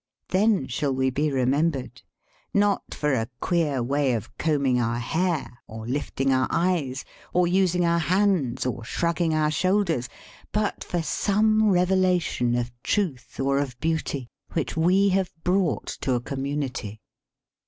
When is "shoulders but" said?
9.51-10.83